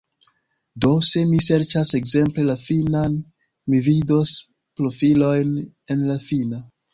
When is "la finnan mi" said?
2.47-3.83